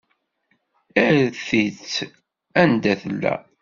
[1.05, 1.91] Err-itt
[2.61, 3.35] anda tella.